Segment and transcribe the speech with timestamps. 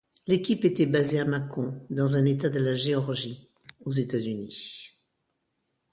[0.25, 3.51] L'équipe était basée à Macon dans l'État de la Géorgie
[3.81, 4.93] aux États-Unis.